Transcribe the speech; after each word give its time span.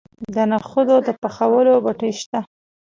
د 0.35 0.35
نخودو 0.51 0.95
د 1.05 1.09
پخولو 1.21 1.73
بټۍ 1.85 2.11
شته. 2.21 2.39